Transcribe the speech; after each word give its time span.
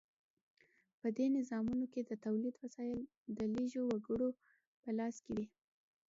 په 0.99 1.07
دې 1.17 1.25
نظامونو 1.37 1.85
کې 1.93 2.01
د 2.05 2.11
تولید 2.25 2.55
وسایل 2.63 2.99
د 3.37 3.39
لږو 3.53 3.81
وګړو 3.87 4.29
په 4.81 4.89
لاس 4.97 5.15
کې 5.23 5.31
وي. 5.37 5.47